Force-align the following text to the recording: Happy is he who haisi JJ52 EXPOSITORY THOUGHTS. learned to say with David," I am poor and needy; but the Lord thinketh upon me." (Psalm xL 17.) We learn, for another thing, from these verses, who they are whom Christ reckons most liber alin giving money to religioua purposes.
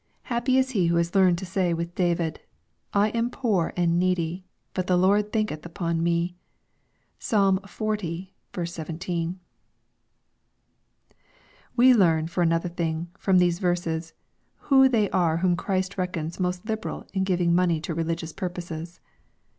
Happy 0.23 0.57
is 0.57 0.71
he 0.71 0.87
who 0.87 0.95
haisi 0.95 0.97
JJ52 0.97 0.97
EXPOSITORY 0.97 0.97
THOUGHTS. 0.97 1.15
learned 1.15 1.37
to 1.37 1.45
say 1.45 1.73
with 1.75 1.93
David," 1.93 2.39
I 3.03 3.09
am 3.09 3.29
poor 3.29 3.73
and 3.77 3.99
needy; 3.99 4.43
but 4.73 4.87
the 4.87 4.97
Lord 4.97 5.31
thinketh 5.31 5.63
upon 5.63 6.01
me." 6.01 6.35
(Psalm 7.19 7.59
xL 7.69 7.93
17.) 8.67 9.39
We 11.75 11.93
learn, 11.93 12.25
for 12.25 12.41
another 12.41 12.69
thing, 12.69 13.09
from 13.19 13.37
these 13.37 13.59
verses, 13.59 14.13
who 14.71 14.89
they 14.89 15.07
are 15.11 15.37
whom 15.37 15.55
Christ 15.55 15.99
reckons 15.99 16.39
most 16.39 16.65
liber 16.67 16.89
alin 16.89 17.23
giving 17.23 17.53
money 17.53 17.79
to 17.81 17.93
religioua 17.93 18.35
purposes. 18.35 18.99